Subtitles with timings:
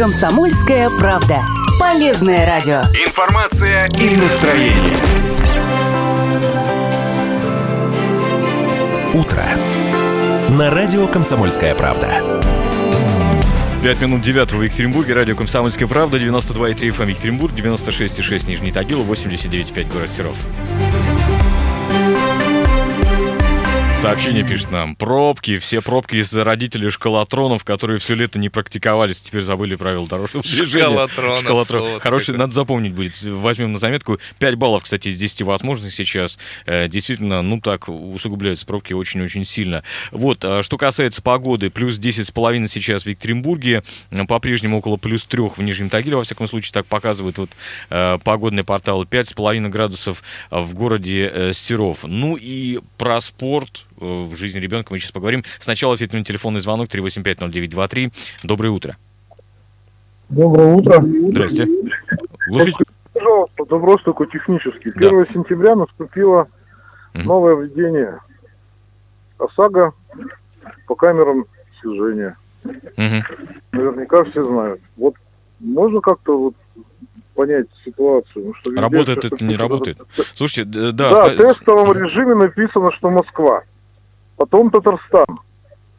[0.00, 1.40] Комсомольская правда.
[1.78, 2.80] Полезное радио.
[3.06, 4.96] Информация и настроение.
[9.12, 9.44] Утро.
[10.56, 12.22] На радио «Комсомольская правда».
[13.82, 19.92] 5 минут 9 в Екатеринбурге, радио «Комсомольская правда», 92,3 FM Екатеринбург, 96,6 Нижний Тагил, 89,5
[19.92, 20.36] город Серов.
[24.00, 24.96] Сообщение пишет нам.
[24.96, 30.42] Пробки, все пробки из-за родителей школотронов, которые все лето не практиковались, теперь забыли правила дорожного
[30.42, 31.06] движения.
[31.36, 32.00] Школотрон.
[32.00, 33.20] Хороший, надо запомнить будет.
[33.22, 34.18] Возьмем на заметку.
[34.38, 36.38] 5 баллов, кстати, из 10 возможных сейчас.
[36.64, 39.82] Э, Действительно, ну так, усугубляются пробки очень-очень сильно.
[40.12, 43.82] Вот, а что касается погоды, плюс 10,5 сейчас в Екатеринбурге,
[44.26, 47.50] по-прежнему около плюс 3 в Нижнем Тагиле, во всяком случае, так показывает вот
[47.90, 49.04] э, погодный портал.
[49.04, 52.04] 5,5 градусов в городе э, Серов.
[52.04, 55.44] Ну и про спорт в жизни ребенка мы сейчас поговорим.
[55.58, 58.12] Сначала ответим на телефонный звонок 3850923.
[58.42, 58.96] Доброе утро.
[60.28, 61.02] Доброе утро.
[61.02, 61.66] Здрасте.
[62.48, 62.84] Глушите.
[63.12, 64.90] Пожалуйста, вопрос такой технический.
[64.90, 66.46] 1 сентября наступило
[67.12, 67.24] Мгм.
[67.26, 68.18] новое введение
[69.38, 69.92] ОСАГО
[70.86, 71.44] по камерам
[71.80, 72.36] слежения.
[72.96, 73.24] Мгм.
[73.72, 74.80] Наверняка все знают.
[74.96, 75.14] Вот
[75.58, 76.54] можно как-то вот
[77.34, 78.46] понять ситуацию?
[78.46, 79.98] Ну, что везде Работает это, не работает?
[80.34, 83.62] Слушайте, да, Да, в тестовом режиме написано, что Москва.
[84.40, 85.26] Потом Татарстан.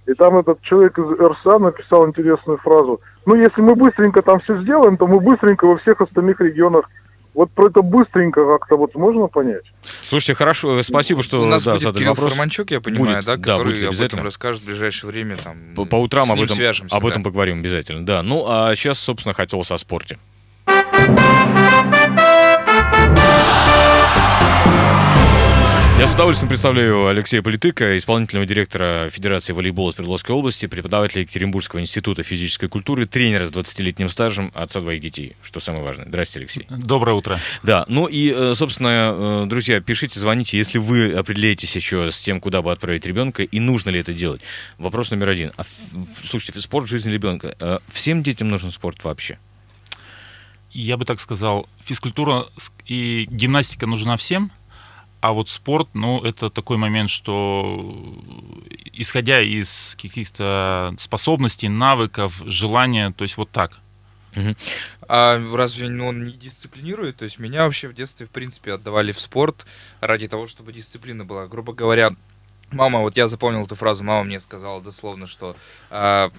[0.08, 3.00] И там этот человек из РСА написал интересную фразу.
[3.28, 6.90] Ну, если мы быстренько там все сделаем, то мы быстренько во всех остальных регионах.
[7.36, 9.62] Вот про это быстренько как-то вот можно понять?
[10.10, 12.32] Слушайте, хорошо, э, спасибо, что У нас да, будет Кирилл вопрос.
[12.32, 15.38] Форманчук, я понимаю, Будет, да, да, который будет об этом расскажет в ближайшее время.
[15.38, 17.30] Там, По, по утрам с об этом, свяжемся, об этом да.
[17.30, 18.04] поговорим обязательно.
[18.04, 20.18] Да, ну а сейчас, собственно, хотелось о спорте.
[26.02, 32.24] Я с удовольствием представляю Алексея Политыка, исполнительного директора Федерации волейбола Свердловской области, преподавателя Екатеринбургского института
[32.24, 36.08] физической культуры, тренера с 20-летним стажем, отца двоих детей, что самое важное.
[36.08, 36.66] Здрасте, Алексей.
[36.72, 37.40] Доброе утро.
[37.62, 42.42] Да, ну и, э, собственно, э, друзья, пишите, звоните, если вы определяетесь еще с тем,
[42.42, 44.42] куда бы отправить ребенка и нужно ли это делать.
[44.80, 45.52] Вопрос номер один.
[45.56, 45.66] А,
[46.26, 47.56] слушайте, спорт в жизни ребенка.
[47.60, 49.38] Э, Всем детям нужен спорт вообще?
[50.72, 52.48] Я бы так сказал, физкультура
[52.88, 54.52] и гимнастика нужна всем,
[55.22, 57.96] а вот спорт, ну, это такой момент, что
[58.92, 63.80] исходя из каких-то способностей, навыков, желания, то есть вот так.
[65.08, 67.18] А разве он не дисциплинирует?
[67.18, 69.66] То есть меня вообще в детстве, в принципе, отдавали в спорт
[70.00, 71.48] ради того, чтобы дисциплина была.
[71.48, 72.12] Грубо говоря,
[72.72, 75.56] мама, вот я запомнил эту фразу, мама мне сказала дословно, что
[75.90, 76.32] а,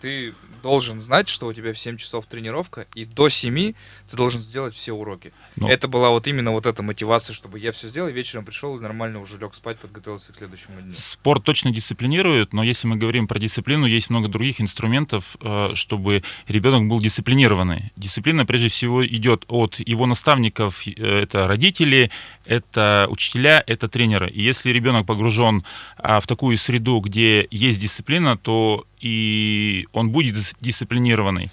[0.00, 3.72] ты должен знать, что у тебя в 7 часов тренировка, и до 7
[4.10, 5.32] ты должен сделать все уроки.
[5.56, 5.68] Ну.
[5.68, 8.80] Это была вот именно вот эта мотивация, чтобы я все сделал, и вечером пришел и
[8.80, 10.92] нормально уже лег спать, подготовился к следующему дню.
[10.94, 16.22] Спорт точно дисциплинирует, но если мы говорим про дисциплину, есть много других инструментов, э, чтобы
[16.48, 17.92] ребенок был дисциплинированный.
[17.96, 22.10] Дисциплина прежде всего идет от его наставников, э, это родители,
[22.44, 24.30] это учителя, это тренеры.
[24.30, 25.64] И если ребенок погружен
[25.96, 31.50] а, в такую среду, где есть дисциплина, то и он будет дисциплинированный.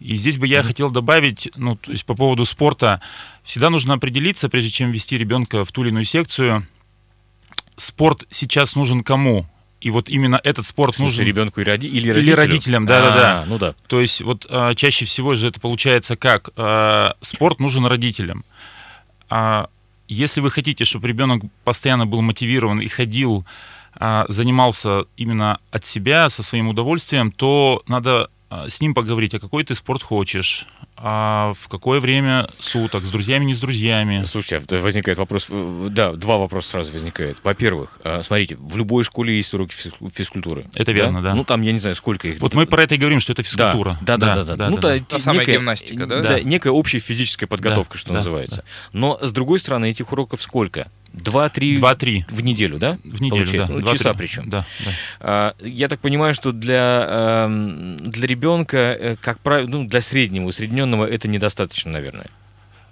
[0.00, 3.00] И здесь бы я хотел добавить, ну, то есть по поводу спорта,
[3.42, 6.66] всегда нужно определиться, прежде чем ввести ребенка в ту или иную секцию,
[7.76, 9.46] спорт сейчас нужен кому?
[9.80, 12.36] И вот именно этот спорт смысле, нужен ребенку и роди- или или родителю?
[12.36, 13.42] родителям, да-да-да.
[13.42, 13.74] А, Ну да.
[13.86, 16.50] То есть вот а, чаще всего же это получается как?
[16.56, 18.44] А, спорт нужен родителям.
[19.28, 19.68] А,
[20.08, 23.44] если вы хотите, чтобы ребенок постоянно был мотивирован и ходил,
[24.28, 29.64] занимался именно от себя, со своим удовольствием, то надо а, с ним поговорить, а какой
[29.64, 30.66] ты спорт хочешь,
[30.96, 34.24] а в какое время суток, с друзьями, не с друзьями.
[34.24, 37.36] Слушайте, а возникает вопрос, э, да, два вопроса сразу возникает.
[37.44, 40.64] Во-первых, смотрите, в любой школе есть уроки физ- физкультуры.
[40.74, 41.34] Это верно, да.
[41.34, 42.40] Ну там, я не знаю, сколько их.
[42.40, 43.98] Вот мы про это и говорим, что это физкультура.
[44.00, 44.56] Да, да, да, да.
[44.56, 44.70] да.
[44.70, 44.96] ну, да.
[44.98, 46.20] та- Та самая некая- гимнастика, да?
[46.20, 48.64] Да, некая общая физическая подготовка, Да, что да, называется.
[48.92, 50.90] Но, с другой стороны, этих уроков сколько?
[51.12, 52.24] Два-три Два-три.
[52.30, 52.98] в неделю, да?
[53.02, 53.56] В неделю, Получается?
[53.66, 53.66] да.
[53.74, 53.98] Ну, Два-три.
[53.98, 54.48] часа причем.
[54.50, 54.90] Да, да.
[55.20, 57.06] А, Я так понимаю, что для,
[57.46, 62.26] эм, для ребенка, э, как правило, ну, для среднего, усредненного это недостаточно, наверное.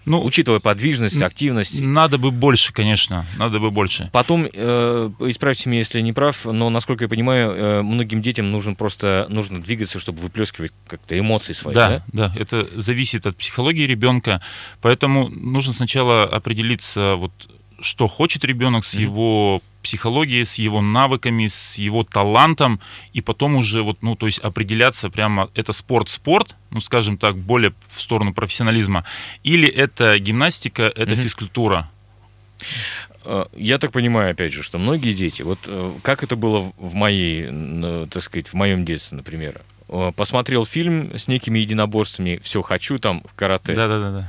[0.07, 1.81] Ну, Учитывая подвижность, активность.
[1.81, 4.09] Надо бы больше, конечно, надо бы больше.
[4.13, 8.53] Потом, э, исправьте меня, если я не прав, но, насколько я понимаю, э, многим детям
[8.53, 12.05] нужен просто нужно двигаться, чтобы выплескивать как-то эмоции свои, да?
[12.13, 14.41] Да, да, это зависит от психологии ребенка,
[14.81, 17.33] поэтому нужно сначала определиться, вот,
[17.81, 19.03] что хочет ребенок с Мгм.
[19.03, 22.81] его психологией, с его навыками, с его талантом,
[23.13, 27.73] и потом уже вот, ну, то есть определяться прямо, это спорт-спорт, ну, скажем так, более
[27.89, 29.05] в сторону профессионализма,
[29.45, 31.23] или это гимнастика, это Мгм.
[31.23, 31.89] физкультура.
[33.25, 36.95] Э, Я так понимаю, опять же, что многие дети, вот э, как это было в-
[36.95, 42.63] моей, н- так сказать, в моем детстве, например, э, посмотрел фильм с некими единоборствами, все,
[42.63, 43.73] хочу там в карате.
[43.73, 44.09] Да-да-да.
[44.09, 44.27] А,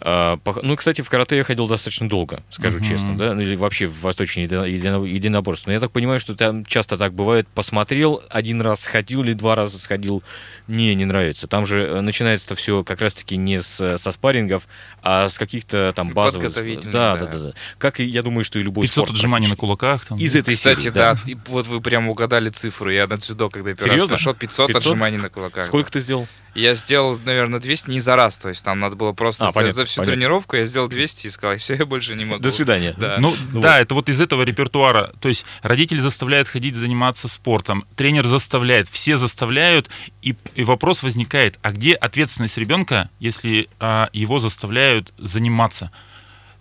[0.00, 2.84] Ну, кстати, в карате я ходил достаточно долго, скажу Мгм.
[2.84, 5.70] честно, да, или вообще в восточное едино- едино- единоборство.
[5.70, 7.48] Но я так понимаю, что там часто так бывает.
[7.54, 10.22] Посмотрел, один раз сходил или два раза сходил,
[10.68, 11.46] не, не нравится.
[11.46, 14.68] Там же э, начинается это все как раз-таки не с, со спаррингов,
[15.02, 16.52] а с каких-то там базовых...
[16.52, 17.16] Да, да.
[17.16, 17.52] да, да, да.
[17.78, 20.04] Как и, я думаю, что и любой 500 спорт отжиманий на кулаках.
[20.04, 20.18] Там.
[20.18, 22.90] Из этой Кстати, серии, да, и вот вы прям угадали цифру.
[22.90, 24.16] Я на дзюдо, когда первый раз Серьезно?
[24.16, 24.82] пошел, 500, 500?
[24.82, 25.64] отжиманий на кулаках.
[25.64, 26.26] Сколько ты сделал?
[26.56, 29.54] Я сделал, наверное, 200 не за раз, то есть там надо было просто А, за,
[29.54, 30.14] понятно, за всю понятно.
[30.14, 32.42] тренировку я сделал 200 и сказал, все, я больше не могу.
[32.42, 32.94] До свидания.
[32.96, 33.16] Да.
[33.18, 33.62] Ну Вот.
[33.62, 35.12] да, это вот из этого репертуара.
[35.20, 39.88] То есть родитель заставляет ходить заниматься спортом, тренер заставляет, все заставляют,
[40.22, 45.90] и, и вопрос возникает: а где ответственность ребенка, если а, его заставляют заниматься?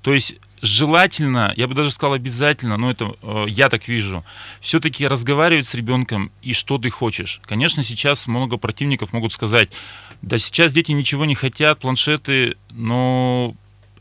[0.01, 0.35] То есть
[0.65, 4.23] желательно, я бы даже сказал обязательно, но это э, я так вижу,
[4.59, 7.41] все-таки разговаривать с ребенком и что ты хочешь.
[7.45, 9.69] Конечно, сейчас много противников могут сказать,
[10.21, 13.55] да сейчас дети ничего не хотят, планшеты, но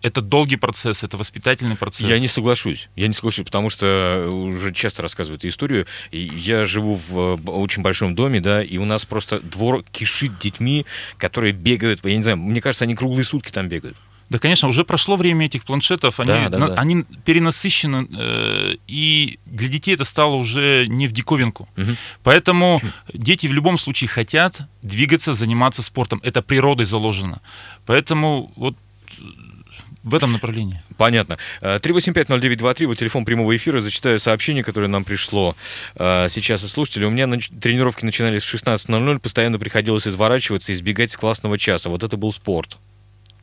[0.05, 2.07] это долгий процесс, это воспитательный процесс.
[2.07, 2.91] Я не соглашусь.
[2.95, 5.87] Я не соглашусь, потому что уже часто рассказываю эту историю.
[6.13, 10.85] Я живу в очень большом доме, да, и у нас просто двор кишит детьми,
[11.17, 13.97] которые бегают, я не знаю, мне кажется, они круглые сутки там бегают.
[14.31, 16.75] Да, конечно, уже прошло время этих планшетов, они, Да, да, на- да.
[16.75, 21.69] они перенасыщены, э, и для детей это стало уже не в диковинку.
[21.77, 21.97] Мгм.
[22.23, 22.81] Поэтому
[23.13, 26.21] дети в любом случае хотят двигаться, заниматься спортом.
[26.25, 27.41] Это природой заложено.
[27.87, 28.75] Поэтому вот
[29.19, 29.23] э,
[30.03, 30.83] в этом направлении.
[30.97, 31.39] Понятно.
[31.61, 35.57] Э, 3850923, вот телефон прямого эфира, зачитаю сообщение, которое нам пришло
[35.97, 37.07] э, сейчас от слушателей.
[37.07, 37.27] У меня
[37.61, 41.89] тренировки начинались в 16.00, постоянно приходилось изворачиваться, избегать классного часа.
[41.91, 42.79] Вот это был спорт.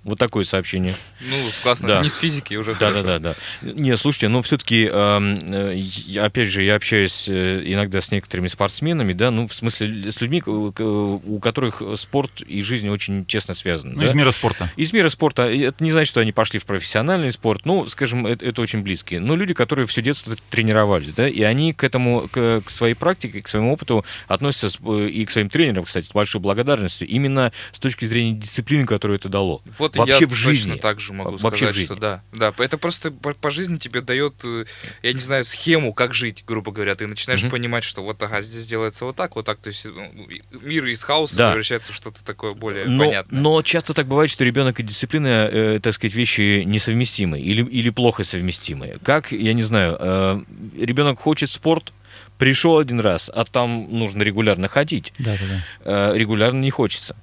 [0.03, 0.95] Вот такое сообщение.
[1.19, 1.88] Ну, классно.
[1.88, 2.01] Да.
[2.01, 3.03] Не с физики уже Да, хорошо.
[3.03, 3.71] да, да, да.
[3.71, 9.48] Не, слушайте, но все-таки, опять же, я общаюсь э, иногда с некоторыми спортсменами, да, ну,
[9.48, 13.94] в смысле, с людьми, у которых спорт и жизнь очень тесно связаны.
[13.94, 14.07] Ну, да?
[14.07, 14.71] из мира спорта.
[14.75, 15.44] Из мира спорта.
[15.44, 17.65] Это не значит, что они пошли в профессиональный спорт.
[17.65, 19.19] Ну, скажем, это, это очень близкие.
[19.19, 23.42] Но люди, которые все детство тренировались, да, и они к этому, к, к своей практике,
[23.42, 27.80] к своему опыту относятся э, и к своим тренерам, кстати, с большой благодарностью, именно с
[27.80, 29.62] точки зрения дисциплины, которую это дало.
[29.77, 30.70] Вот и Вообще я в жизни.
[30.72, 31.86] точно так же могу Вообще в сказать, жизни.
[31.86, 32.24] что да.
[32.34, 34.66] Да, это просто по, по жизни тебе дает, э,
[35.04, 36.96] я не знаю, схему, как жить, грубо говоря.
[36.96, 37.52] Ты начинаешь Мгм.
[37.52, 39.60] понимать, что вот, ага, здесь делается вот так, вот так.
[39.60, 41.48] То есть ну, и- мир из хаоса Да.
[41.50, 43.40] превращается в что-то такое более Но, понятное.
[43.40, 47.90] но часто так бывает, что ребенок и дисциплина, э, так сказать, вещи несовместимые или, или
[47.90, 48.98] плохо совместимые.
[49.04, 50.42] Как, я не знаю, э,
[50.80, 51.94] ребенок хочет спорт,
[52.38, 55.14] пришел один раз, а там нужно регулярно ходить.
[55.20, 55.46] Да, да,
[55.86, 56.14] да.
[56.14, 57.16] э, регулярно не хочется.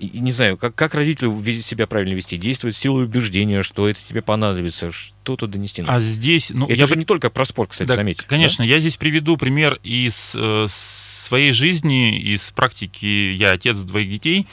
[0.00, 2.38] И, не знаю, как, как родителю себя правильно вести?
[2.38, 5.94] Действовать силой убеждения, что это тебе понадобится, что тут донести надо?
[5.94, 8.24] А здесь, ну, это я же не только про спорт, кстати, Да, заметьте.
[8.26, 13.34] Конечно, я здесь приведу пример из э, своей жизни, из практики.
[13.34, 14.46] Я отец двоих детей,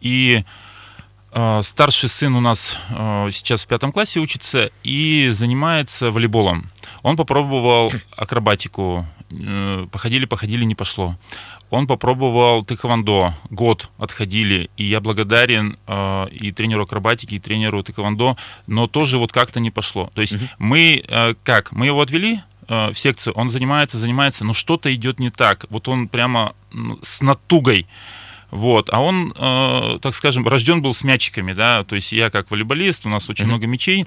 [0.00, 0.44] и
[1.32, 6.70] э, старший сын у нас э, сейчас в пятом классе учится и занимается волейболом.
[7.02, 11.16] Он попробовал акробатику, э, походили, походили, не пошло.
[11.72, 18.36] Он попробовал тэквондо, год отходили, и я благодарен э, и тренеру акробатики, и тренеру тэквондо,
[18.66, 20.10] но тоже вот как-то не пошло.
[20.14, 20.48] То есть Мгм.
[20.58, 25.18] мы, э, как, мы его отвели э, в секцию, он занимается, занимается, но что-то идет
[25.18, 25.64] не так.
[25.70, 26.52] Вот он прямо
[27.00, 27.86] с натугой.
[28.50, 32.50] Вот, а он, э, так скажем, рожден был с мячиками, да, то есть я как
[32.50, 33.52] волейболист, у нас очень Мгм.
[33.54, 34.06] много мячей,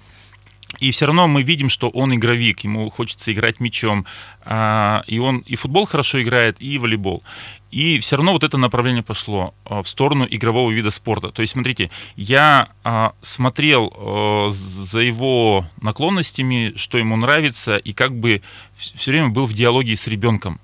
[0.79, 4.05] и все равно мы видим, что он игровик, ему хочется играть мячом,
[4.44, 7.24] а, и он и футбол хорошо играет, и волейбол.
[7.72, 11.32] И все равно вот это направление пошло а, в сторону игрового вида спорта.
[11.32, 18.41] То есть, смотрите, я а, смотрел за его наклонностями, что ему нравится, и как бы
[18.75, 20.60] все время был в диалоге с ребенком.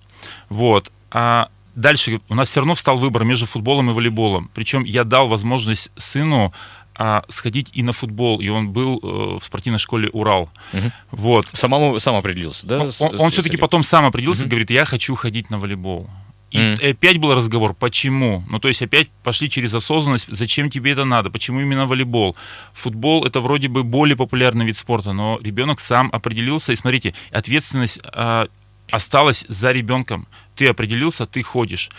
[0.50, 0.92] Вот.
[1.12, 4.50] А дальше у нас все равно встал выбор между футболом и волейболом.
[4.54, 6.54] Причем я дал возможность сыну
[6.96, 10.50] а, сходить и на футбол, и он был э, в спортивной школе Урал.
[10.74, 10.92] Мгм.
[11.12, 11.48] Вот.
[11.54, 12.80] Самому сам определился, да?
[12.80, 14.50] Он, он все-таки потом сам определился, Мгм.
[14.50, 16.10] говорит, я хочу ходить на волейбол.
[16.52, 16.74] И Мгм.
[16.84, 18.44] опять был разговор, почему?
[18.50, 22.36] Ну, то есть опять пошли через осознанность, зачем тебе это надо, почему именно волейбол?
[22.74, 28.00] Футбол это вроде бы более популярный вид спорта, но ребенок сам определился, и смотрите, ответственность
[28.04, 28.48] а,
[28.92, 30.28] осталась за ребенком.
[30.58, 31.90] Ты определился, ты ходишь.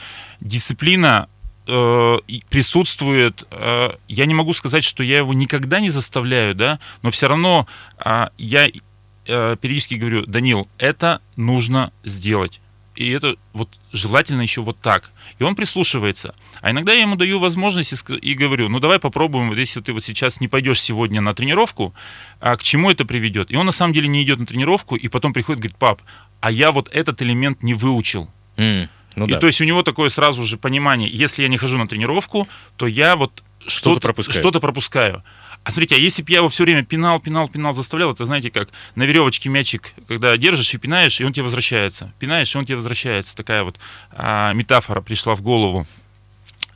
[0.41, 1.29] Дисциплина
[1.67, 2.19] э,
[2.51, 3.45] присутствует.
[3.51, 7.67] э, я не могу сказать, что я его никогда не заставляю, да, но все равно
[7.99, 12.61] а, я э, периодически говорю, Данил, это нужно сделать.
[12.95, 15.11] И это вот желательно еще вот так.
[15.39, 16.35] И он прислушивается.
[16.61, 19.93] А иногда я ему даю возможность и, и говорю, ну давай попробуем, вот если ты
[19.93, 21.95] вот сейчас не пойдешь сегодня на тренировку,
[22.41, 23.51] а к чему это приведет?
[23.51, 26.03] И он на самом деле не идет на тренировку, и потом приходит говорит, пап,
[26.41, 28.29] а я вот этот элемент не выучил.
[28.57, 28.89] М.
[29.17, 29.39] Ну и да.
[29.39, 32.87] то есть у него такое сразу же понимание, если я не хожу на тренировку, то
[32.87, 34.41] я вот что-то, пропускаю.
[34.41, 35.23] что-то пропускаю.
[35.65, 38.51] А смотрите, а если бы я его все время пинал, пинал, пинал, заставлял, это знаете
[38.51, 42.13] как на веревочке мячик, когда держишь и пинаешь, и он тебе возвращается.
[42.19, 43.37] Пинаешь, и он тебе возвращается.
[43.37, 43.79] Такая вот
[44.11, 45.87] а, метафора пришла в голову.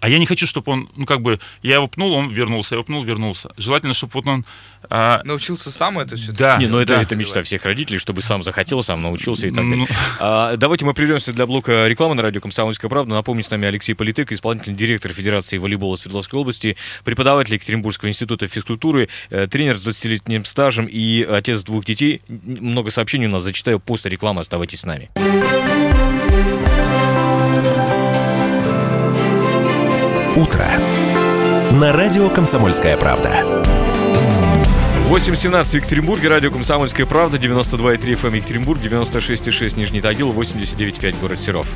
[0.07, 2.77] А я не хочу, чтобы он, ну как бы, я его пнул, он вернулся, я
[2.77, 3.51] его пнул, вернулся.
[3.57, 4.45] Желательно, чтобы вот он...
[4.89, 6.31] а, Научился сам это все.
[6.31, 6.59] Да.
[6.59, 7.03] Не, ну это, да.
[7.03, 9.79] это мечта всех родителей, чтобы сам захотел, сам научился и так далее.
[9.79, 9.87] Ну.
[10.21, 13.15] А, давайте мы прервемся для блока рекламы на радио «Комсомольская правда».
[13.15, 19.09] Напомню, с нами Алексей Политык, исполнительный директор Федерации волейбола Свердловской области, преподаватель Екатеринбургского института физкультуры,
[19.31, 22.23] э, тренер с 20-летним стажем и отец двух детей.
[22.29, 24.43] Много сообщений у нас зачитаю после рекламы.
[24.43, 25.11] Оставайтесь с нами.
[30.37, 30.67] Утро.
[31.73, 33.43] На радио «Комсомольская правда».
[35.09, 41.67] 8.17 в Екатеринбурге, радио «Комсомольская правда», 92,3 FM Екатеринбург, 96,6 Нижний Тагил, 89,5 город Серов.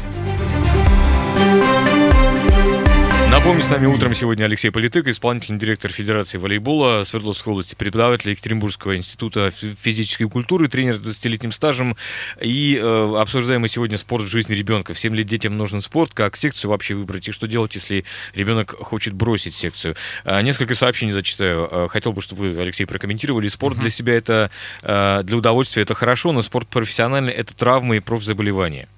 [3.31, 8.97] Напомню, с нами утром сегодня Алексей Политык, исполнительный директор Федерации волейбола Свердловской области, преподаватель Екатеринбургского
[8.97, 11.97] института фи- физической культуры, тренер с 20-летним стажем.
[12.41, 14.95] И э, обсуждаем мы сегодня спорт в жизни ребенка.
[14.95, 19.15] Всем ли детям нужен спорт, как секцию вообще выбрать, и что делать, если ребенок хочет
[19.15, 19.95] бросить секцию.
[20.25, 21.69] А, несколько сообщений зачитаю.
[21.71, 23.47] А, хотел бы, чтобы вы, Алексей, прокомментировали.
[23.47, 24.51] Спорт для себя это,
[24.83, 28.89] э, для удовольствия это хорошо, но спорт профессиональный это травмы и профзаболевания.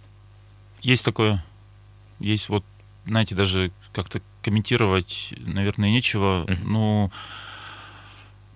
[0.80, 1.44] Есть такое.
[2.18, 2.64] Есть вот,
[3.06, 6.46] знаете, даже как-то комментировать, наверное, нечего.
[6.62, 7.10] Ну,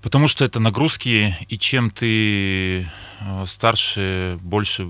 [0.02, 4.88] потому что это нагрузки, и чем ты э, старше, больше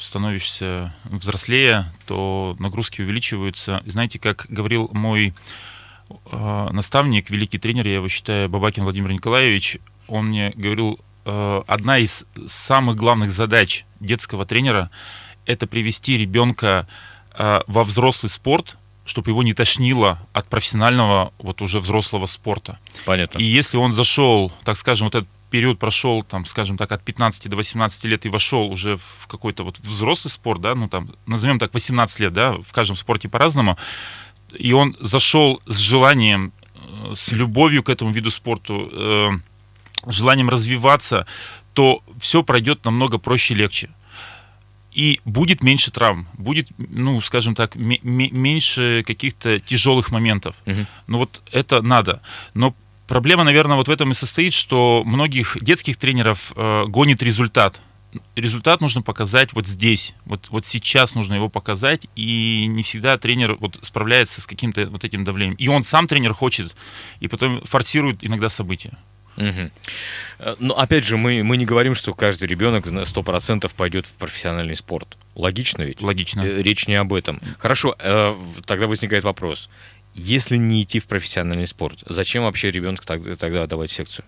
[0.00, 3.82] становишься взрослее, то нагрузки увеличиваются.
[3.86, 5.34] Знаете, как говорил мой
[6.30, 11.98] э, наставник, великий тренер, я его считаю, Бабакин Владимир Николаевич, он мне говорил, э, одна
[11.98, 14.90] из самых главных задач детского тренера
[15.46, 16.86] это привести ребенка
[17.32, 22.78] э, во взрослый спорт, чтобы его не тошнило от профессионального вот уже взрослого спорта.
[23.04, 23.38] Понятно.
[23.38, 27.48] И если он зашел, так скажем, вот этот период прошел, там, скажем так, от 15
[27.48, 31.58] до 18 лет и вошел уже в какой-то вот взрослый спорт, да, ну там, назовем
[31.58, 33.78] так, 18 лет, да, в каждом спорте по-разному,
[34.58, 39.30] и он зашел с желанием, э, с любовью к этому виду спорту, э,
[40.06, 41.26] желанием развиваться,
[41.72, 43.90] то все пройдет намного проще и легче.
[44.94, 50.54] И будет меньше травм, будет, ну, скажем так, ме- ме- меньше каких-то тяжелых моментов.
[50.66, 50.86] Мгм.
[51.08, 52.22] Ну вот это надо.
[52.54, 52.74] Но
[53.08, 57.80] проблема, наверное, вот в этом и состоит, что многих детских тренеров э, гонит результат.
[58.36, 63.56] Результат нужно показать вот здесь, вот, вот сейчас нужно его показать, и не всегда тренер
[63.58, 65.56] вот справляется с каким-то вот этим давлением.
[65.56, 66.76] И он сам тренер хочет,
[67.18, 68.96] и потом форсирует иногда события.
[69.36, 69.70] Мгм.
[70.38, 74.12] Э, Но опять же, мы, мы не говорим, что каждый ребенок на 100% пойдет в
[74.12, 75.16] профессиональный спорт.
[75.34, 76.00] Логично ведь?
[76.00, 76.42] Логично.
[76.42, 77.40] Э, Речь не об этом.
[77.58, 79.68] Хорошо, э, в- тогда возникает вопрос.
[80.14, 84.24] Если не идти в профессиональный спорт, зачем вообще ребенка тогда, тогда давать секцию?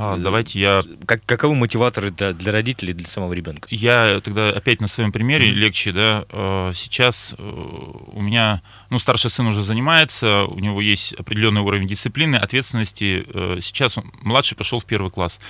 [0.00, 3.66] А, давайте я Как, каковы мотиваторы для, для родителей, для самого ребенка?
[3.70, 5.58] Я тогда опять на своем примере Мгм.
[5.58, 6.24] легче, да.
[6.30, 11.88] Э, Сейчас э, у меня, ну, старший сын уже занимается, у него есть определенный уровень
[11.88, 13.24] дисциплины, ответственности.
[13.26, 15.40] Э, Сейчас он, младший пошел в первый класс.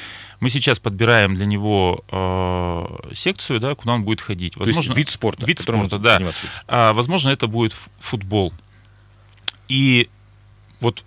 [0.41, 4.55] Мы сейчас подбираем для него э, секцию, да, куда он будет ходить.
[4.55, 5.45] То есть вид спорта.
[5.45, 6.23] Вид спорта, да.
[6.67, 8.55] А, возможно, это будет футбол.
[9.69, 10.09] И
[10.81, 11.05] вот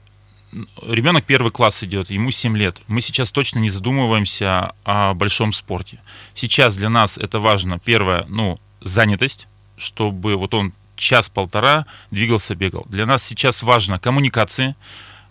[0.81, 2.81] ребенок первый класс идет, ему 7 лет.
[2.87, 5.99] Мы сейчас точно не задумываемся о большом спорте.
[6.33, 12.85] Сейчас для нас это важно, первое, ну, занятость, чтобы вот он час-полтора двигался, бегал.
[12.89, 14.75] Для нас сейчас важно коммуникации,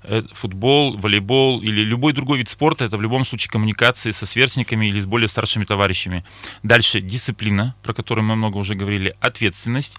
[0.03, 4.87] Э, футбол, волейбол или любой другой вид спорта, это в любом случае коммуникации со сверстниками
[4.87, 6.25] или с более старшими товарищами.
[6.63, 9.97] Дальше дисциплина, про которую мы много уже говорили, ответственность,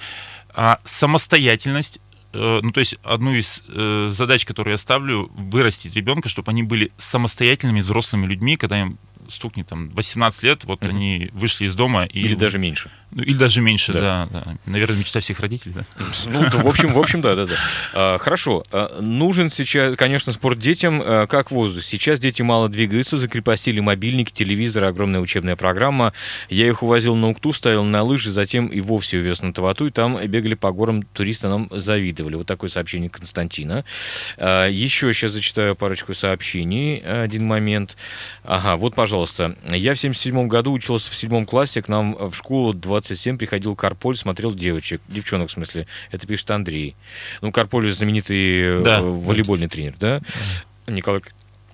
[0.55, 1.99] а, самостоятельность.
[2.33, 6.63] Э, Ну, то есть одну из э, задач, которую я ставлю, вырастить ребенка, чтобы они
[6.63, 8.97] были самостоятельными взрослыми людьми, когда им
[9.29, 10.89] стукнет там 18 лет, вот Мгм.
[10.89, 12.89] они вышли из дома и Или даже меньше.
[13.11, 13.99] ну, или даже меньше, Да.
[13.99, 14.27] да.
[14.45, 14.57] да.
[14.65, 15.85] Наверное, мечта всех родителей, да.
[16.25, 17.53] Ну, в общем, в общем, да, да, да.
[17.93, 18.63] А, хорошо.
[18.71, 21.83] А, нужен сейчас, конечно, спорт детям, а, как воздух.
[21.83, 26.13] Сейчас дети мало двигаются, закрепостили мобильники, телевизор, огромная учебная программа.
[26.49, 29.89] Я их увозил на Укту, ставил на лыжи, затем и вовсе увез на Тавату, и
[29.91, 32.35] там бегали по горам, туристы нам завидовали.
[32.35, 33.85] Вот такое сообщение Константина.
[34.37, 36.97] А, еще сейчас зачитаю парочку сообщений.
[36.97, 37.97] Один момент.
[38.43, 39.10] Ага, вот, пожалуйста.
[39.69, 44.15] Я в 77 году учился в седьмом классе, к нам в школу 27 приходил Карполь,
[44.15, 45.87] смотрел девочек, девчонок в смысле.
[46.11, 46.95] Это пишет Андрей.
[47.41, 49.01] Ну, Карполь знаменитый э, Да.
[49.01, 50.21] волейбольный тренер, да?
[50.87, 51.21] Николай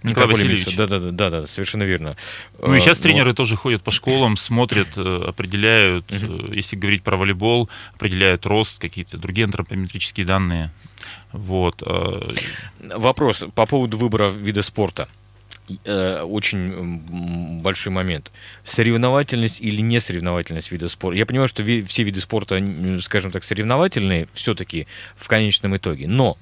[0.04, 0.76] Николай Васильевич.
[0.76, 2.16] Да, да, да, да, да, совершенно верно.
[2.62, 6.76] Ну и Э, сейчас но- тренеры тоже ходят по школам, смотрят, э, определяют, э, если
[6.76, 10.72] говорить про волейбол, определяют рост, какие-то другие антропометрические данные.
[11.34, 11.82] Вот.
[11.86, 12.32] э,
[12.96, 15.08] Вопрос по поводу выбора вида спорта.
[15.84, 18.32] Э, Очень большой момент.
[18.64, 21.18] Соревновательность или не соревновательность вида спорта?
[21.18, 22.64] Я понимаю, что ви- все виды спорта,
[23.02, 26.08] скажем так, соревновательные все-таки в конечном итоге.
[26.08, 26.38] Но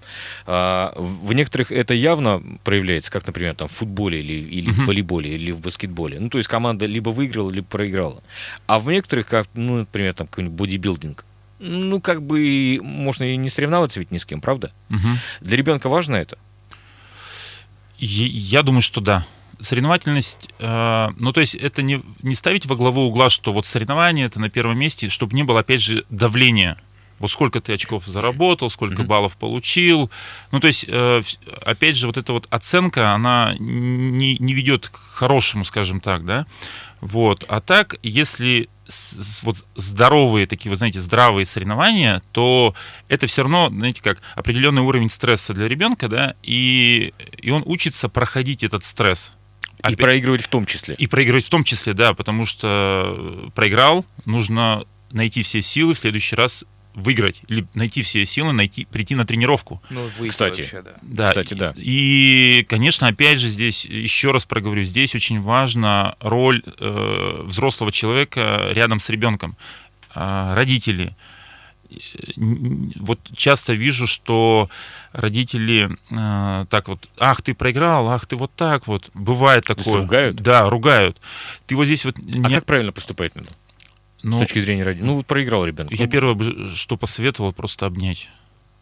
[0.46, 5.34] а, в некоторых это явно проявляется, как, например, там, в футболе или, или в волейболе,
[5.36, 6.20] или в баскетболе.
[6.20, 8.22] Ну, то есть команда либо выиграла, либо проиграла.
[8.68, 11.26] А в некоторых, как, ну, например, там какой-нибудь бодибилдинг,
[11.60, 14.72] ну, как бы можно и не соревноваться ведь ни с кем, правда?
[14.90, 15.18] мгм.
[15.42, 16.38] Для ребенка важно это?
[17.98, 19.26] Я думаю, что да.
[19.60, 24.26] Соревновательность, э, ну то есть это не, не ставить во главу угла, что вот соревнование
[24.26, 26.78] это на первом месте, чтобы не было опять же давления.
[27.20, 29.08] Вот сколько ты очков заработал, сколько Мгм.
[29.08, 30.12] баллов получил.
[30.52, 31.22] Ну то есть, э,
[31.66, 36.46] опять же, вот эта вот оценка, она не, не ведет к хорошему, скажем так, да.
[37.06, 37.46] Вот.
[37.48, 42.74] А так, если с- вот здоровые такие, вы знаете, здравые соревнования, то
[43.10, 48.10] это все равно, знаете, как определенный уровень стресса для ребенка, да, и, и он учится
[48.10, 49.32] проходить этот стресс.
[49.80, 50.96] И Опять- проигрывать в том числе.
[50.96, 53.16] и проигрывать в том числе, да, потому что
[53.48, 58.86] э, проиграл, нужно найти все силы в следующий раз выиграть, или найти все силы, найти,
[58.86, 59.82] прийти на тренировку.
[59.90, 60.62] Ну, выйти Кстати.
[60.62, 60.92] вообще, да.
[61.02, 61.74] Да, Кстати, и- да.
[61.78, 68.70] И, конечно, опять же, здесь, еще раз проговорю, здесь очень важна роль э, взрослого человека
[68.72, 69.56] рядом с ребенком.
[70.14, 71.14] Родители.
[71.92, 71.96] Э,
[72.38, 74.70] н- Вот часто вижу, что
[75.12, 79.10] родители э, так вот, ах, ты проиграл, ах, ты вот так вот.
[79.14, 80.02] Бывает есть такое.
[80.02, 80.38] ругают?
[80.38, 81.18] Да, ругают.
[81.68, 82.16] Ты вот здесь вот...
[82.18, 83.50] А не- как правильно поступать надо?
[84.26, 85.08] Ну, с точки зрения родителей?
[85.08, 85.92] Ну, проиграл ребенок.
[85.94, 86.36] я первое,
[86.74, 88.28] что посоветовал, просто обнять.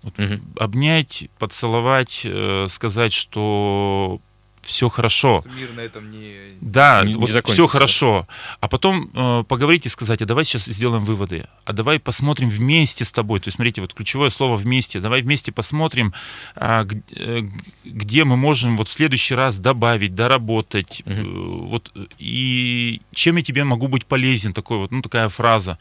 [0.01, 0.41] Вот мгм.
[0.57, 4.19] обнять, поцеловать, э, сказать, что
[4.63, 5.43] все хорошо.
[5.55, 6.36] Мир на этом не...
[6.62, 8.27] Да, Не- не вот закончится, все хорошо.
[8.60, 11.48] А потом э, поговорить и сказать, а давай сейчас сделаем выводы.
[11.65, 13.39] А давай посмотрим вместе с тобой.
[13.39, 15.00] То есть, смотрите, вот ключевое слово вместе.
[15.00, 16.13] Давай вместе посмотрим,
[16.55, 17.41] а, э,
[17.84, 21.03] где мы можем вот в следующий раз добавить, доработать.
[21.05, 21.20] Мгм.
[21.20, 25.78] Э, Вот, э, и чем я тебе могу быть полезен, такой вот, ну, такая фраза.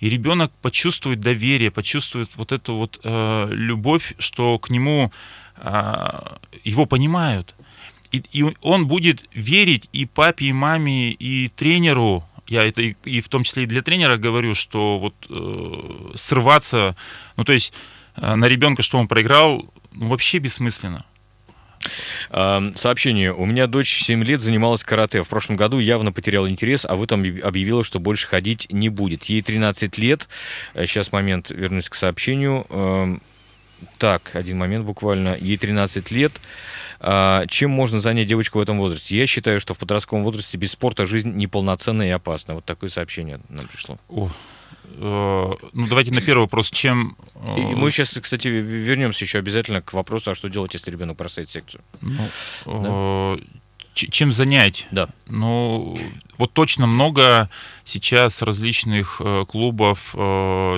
[0.00, 5.10] И ребенок почувствует доверие, почувствует вот эту вот э, любовь, что к нему
[5.58, 7.54] а, его понимают.
[8.12, 12.24] И, и он будет верить и папе, и маме, и тренеру.
[12.46, 16.94] Я это и, и в том числе и для тренера говорю, что вот э, срываться,
[17.36, 17.72] ну то есть
[18.16, 21.04] э, на ребенка, что он проиграл, ну, вообще бессмысленно.
[22.30, 23.32] А, Сообщение.
[23.32, 25.22] У меня дочь 7 лет занималась карате.
[25.22, 28.88] В прошлом году явно потеряла интерес, а в этом объяв- объявила, что больше ходить не
[28.88, 29.24] будет.
[29.24, 30.28] Ей 13 лет.
[30.74, 32.66] Сейчас момент, вернусь к сообщению.
[32.70, 33.22] Эм,
[33.98, 35.36] Так, один момент буквально.
[35.38, 36.32] Ей 13 лет.
[37.00, 39.16] А, Чем можно занять девочку в этом возрасте?
[39.18, 42.54] Я считаю, что в подростковом возрасте без спорта жизнь неполноценная и опасна.
[42.54, 43.98] Вот такое сообщение нам пришло.
[44.08, 44.30] О,
[44.98, 47.16] э, ну давайте на первый вопрос, чем...
[47.34, 51.16] э, И мы сейчас, кстати, вернемся еще обязательно к вопросу, а что делать, если ребенок
[51.16, 51.82] бросает секцию?
[52.00, 53.38] ну, э,
[53.94, 54.86] ч- чем занять?
[54.90, 55.08] Да.
[55.28, 55.98] Ну,
[56.38, 57.50] вот точно много
[57.84, 60.14] сейчас различных клубов,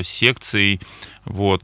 [0.05, 0.81] секций.
[1.25, 1.63] Вот.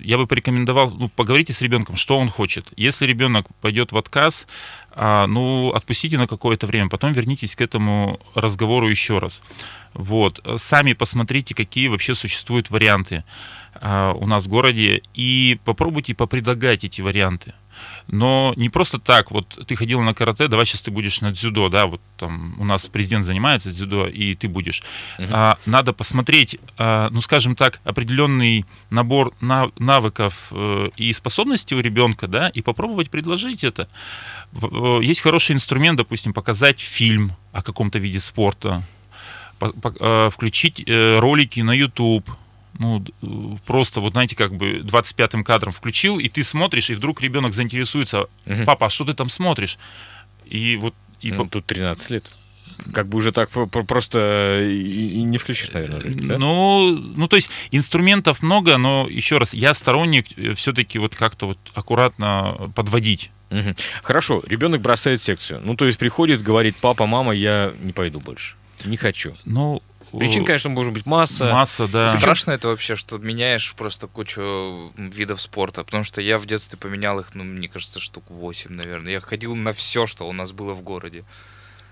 [0.00, 2.66] Я бы порекомендовал, ну, поговорите с ребенком, что он хочет.
[2.76, 4.46] Если ребенок пойдет в отказ,
[4.92, 9.42] а, ну, отпустите на какое-то время, потом вернитесь к этому разговору еще раз.
[9.94, 10.40] Вот.
[10.56, 13.24] Сами посмотрите, какие вообще существуют варианты
[13.74, 17.54] а, у нас в городе, и попробуйте попредлагать эти варианты.
[18.08, 21.68] Но не просто так, вот ты ходила на карате, давай сейчас ты будешь на дзюдо,
[21.68, 24.82] да, вот там у нас президент занимается дзюдо, и ты будешь.
[25.18, 25.30] Мгм.
[25.32, 31.80] А, надо посмотреть, а, ну, скажем так, определенный набор нав- навыков э, и способностей у
[31.80, 33.88] ребенка, да, и попробовать предложить это.
[34.60, 38.82] Э, Есть хороший инструмент, допустим, показать фильм о каком-то виде спорта,
[39.58, 42.28] по- по- э, включить э, ролики на YouTube,
[42.80, 43.26] ну, э,
[43.66, 48.26] просто, вот знаете, как бы 25-м кадром включил, и ты смотришь, и вдруг ребенок заинтересуется,
[48.66, 49.78] папа, а что ты там смотришь?
[50.46, 52.24] И вот и Ну, по- тут 13 лет.
[52.94, 55.98] Как бы уже так про- про- просто и, и не включишь, наверное.
[55.98, 56.38] уже, да?
[56.38, 61.58] Ну, ну, то есть инструментов много, но еще раз, я сторонник все-таки вот как-то вот
[61.74, 63.30] аккуратно подводить.
[63.50, 63.76] Мгм.
[64.02, 65.60] Хорошо, ребенок бросает секцию.
[65.64, 68.54] Ну, то есть приходит, говорит, папа, мама, я не пойду больше.
[68.86, 69.36] Не хочу.
[69.44, 69.82] Ну,
[70.18, 71.52] Причин, конечно, может быть масса.
[71.52, 72.08] масса, да.
[72.18, 77.18] Страшно это вообще, что меняешь просто кучу видов спорта, потому что я в детстве поменял
[77.20, 79.12] их, ну, мне кажется, штук 8, наверное.
[79.12, 81.24] Я ходил на все, что у нас было в городе.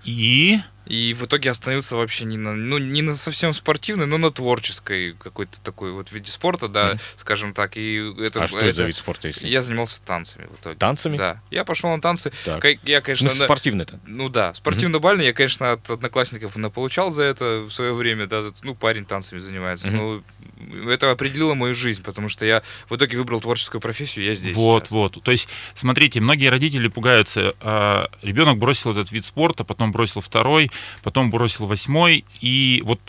[0.03, 4.31] И И в итоге остановился вообще не на, ну, не на совсем спортивной, но на
[4.31, 6.99] творческой какой-то такой вот виде спорта, да, Мгм.
[7.17, 7.77] скажем так.
[7.77, 9.45] И это, А что это за вид спорта, если?
[9.47, 10.75] Я занимался танцами в итоге.
[10.77, 11.17] Танцами?
[11.17, 11.41] Да.
[11.51, 12.31] Я пошел на танцы.
[12.43, 12.65] Так.
[12.83, 13.99] Я, конечно, на- спортивный-то?
[14.07, 18.53] ну да, спортивно-бальный я, конечно, от одноклассников получал за это в свое время, да, за-
[18.63, 19.87] ну, парень танцами занимается.
[19.89, 20.23] Мгм.
[20.57, 24.53] Ну, это определило мою жизнь, потому что я в итоге выбрал творческую профессию, я здесь
[24.53, 24.91] Вот, сейчас.
[24.91, 25.23] вот.
[25.23, 27.53] То есть, смотрите, многие родители пугаются.
[27.61, 30.68] а, ребенок бросил этот вид спорта, потом бросил второй,
[31.03, 32.25] потом бросил восьмой.
[32.41, 32.99] И вот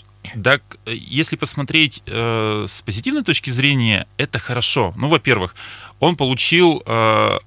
[0.42, 4.92] так, э, если посмотреть э, с позитивной точки зрения, это хорошо.
[4.96, 5.54] Ну, во-первых,
[5.98, 7.38] он получил э,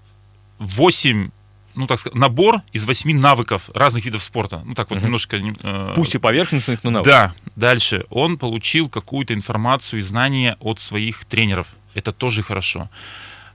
[0.60, 1.30] 8
[1.76, 4.62] ну, так сказать, набор из восьми навыков разных видов спорта.
[4.64, 5.06] Ну, так вот, Мгм.
[5.06, 5.38] немножко...
[5.38, 7.08] э, Пусть и поверхностных, но навык.
[7.08, 8.06] да, дальше.
[8.12, 11.68] Он получил какую-то информацию и знания от своих тренеров.
[11.96, 12.90] Это тоже хорошо.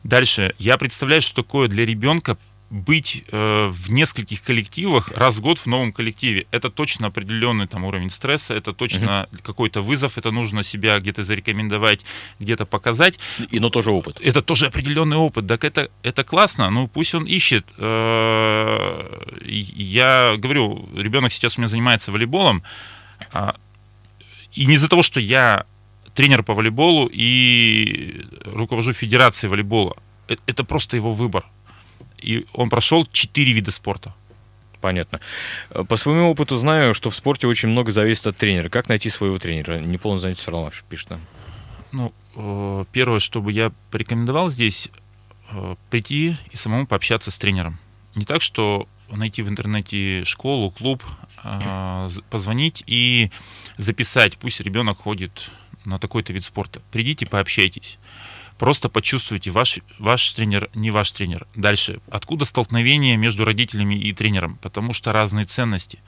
[0.02, 0.54] Дальше.
[0.58, 2.36] Я представляю, что такое для ребенка
[2.70, 6.46] быть э, в нескольких коллективах раз в год в новом коллективе.
[6.50, 12.04] Это точно определенный там уровень стресса, это точно какой-то вызов, это нужно себя где-то зарекомендовать,
[12.40, 13.18] где-то показать.
[13.50, 14.20] И, но тоже опыт.
[14.20, 15.46] Это тоже определенный опыт.
[15.46, 17.64] Так это, это классно, ну пусть он ищет.
[17.78, 22.62] Э, Я говорю, ребенок сейчас у меня занимается волейболом,
[23.32, 23.54] а,
[24.52, 25.64] и не из-за того, что я
[26.14, 29.96] тренер по волейболу и руковожу федерацией волейбола.
[30.28, 31.44] Э- Это просто его выбор.
[32.20, 34.14] И он прошел четыре вида спорта.
[34.80, 35.20] Понятно.
[35.70, 38.68] Э, По своему опыту знаю, что в спорте очень много зависит от тренера.
[38.68, 39.78] Как найти своего тренера?
[39.80, 41.20] Неполный занятие Сарламов пишет нам.
[41.92, 44.88] Ну, э, первое, что бы я порекомендовал здесь,
[45.50, 47.78] э, прийти и самому пообщаться с тренером.
[48.14, 51.02] Не так, что найти в интернете школу, клуб,
[52.30, 53.30] позвонить и
[53.76, 55.50] записать, пусть ребенок ходит
[55.84, 56.82] на такой-то вид спорта.
[56.90, 57.96] Придите, пообщайтесь.
[58.58, 61.46] Просто почувствуйте, ваш, ваш тренер, не ваш тренер.
[61.54, 62.00] Дальше.
[62.10, 64.58] Откуда столкновение между родителями и тренером?
[64.60, 66.00] Потому что разные ценности.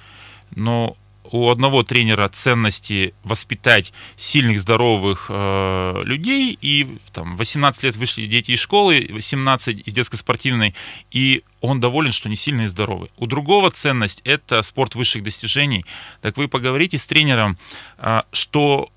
[0.54, 0.96] Но
[1.32, 8.52] у одного тренера ценности воспитать сильных, здоровых э, людей, и там 18 лет вышли дети
[8.52, 10.74] из школы, 18 из детской спортивной,
[11.10, 13.10] и он доволен, что они сильные и здоровые.
[13.16, 15.84] У другого ценность– это спорт высших достижений.
[16.20, 17.58] Так вы поговорите с тренером,
[17.98, 18.90] э, что,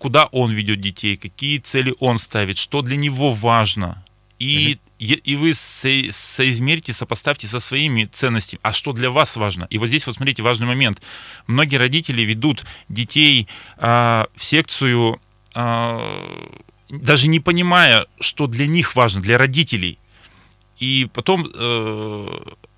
[0.00, 4.02] куда он ведет детей, какие цели он ставит, что для него важно.
[4.40, 8.58] И, и, и вы со- соизмерите, сопоставьте со своими ценностями.
[8.62, 9.66] А что для вас важно?
[9.70, 11.00] И вот здесь вот смотрите важный момент.
[11.46, 15.20] Многие родители ведут детей а, в секцию,
[15.54, 19.98] а, даже не понимая, что для них важно, для родителей.
[20.80, 22.28] И потом э,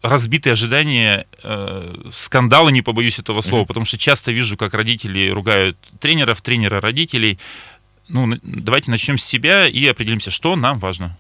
[0.03, 3.69] разбитые ожидания, э, скандалы, не побоюсь этого слова, Мгм.
[3.69, 7.39] потому что часто вижу, как родители ругают тренеров, тренера родителей.
[8.09, 11.17] Ну, давайте начнем с себя и определимся, что нам важно.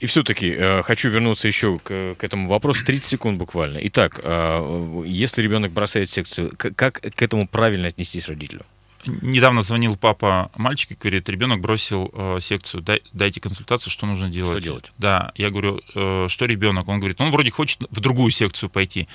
[0.00, 2.84] И все-таки хочу вернуться еще к, к этому вопросу.
[2.86, 3.78] 30 секунд буквально.
[3.82, 8.62] Итак, э, если ребенок бросает секцию, к- как к этому правильно отнестись родителю?
[9.04, 14.28] Недавно звонил папа мальчик и говорит, ребенок бросил э, секцию, дай, дайте консультацию, что нужно
[14.28, 14.52] делать.
[14.52, 14.92] Что делать?
[14.98, 16.86] Да, я говорю, э, что ребенок?
[16.86, 19.08] Он говорит, он вроде хочет в другую секцию пойти.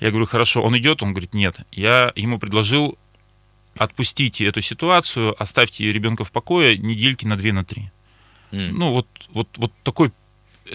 [0.00, 1.02] Я говорю, хорошо, он идет?
[1.02, 1.56] Он говорит, нет.
[1.72, 2.96] Я ему предложил,
[3.76, 7.90] отпустите эту ситуацию, оставьте ребенка в покое недельки на две, на три.
[8.50, 8.78] М.
[8.78, 10.10] Ну, вот, вот, вот такой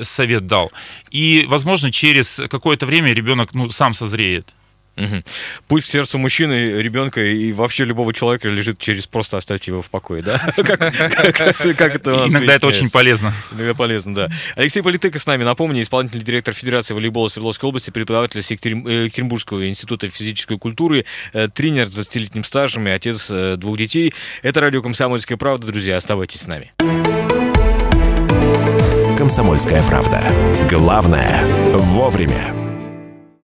[0.02, 0.72] совет дал.
[1.10, 4.54] И, возможно, через какое-то время ребенок ну, сам созреет.
[5.00, 5.24] Мгм.
[5.70, 9.90] Путь к сердцу мужчины, ребенка и вообще любого человека лежит через просто оставьте его в
[9.90, 10.40] покое, да?
[10.58, 13.34] Как это Иногда это очень полезно.
[13.54, 14.30] Иногда полезно, да.
[14.56, 20.10] Алексей Политыко с нами, напомню, исполнительный директор Федерации волейбола Свердловской области, преподаватель э, Екатеринбургского института
[20.10, 24.14] физической культуры, э, тренер с 20-летним стажем и отец э, двух детей.
[24.42, 25.68] Это радио «Комсомольская правда».
[25.68, 26.74] Друзья, оставайтесь с нами.
[29.18, 30.22] Комсомольская правда.
[30.70, 32.79] Главное– вовремя.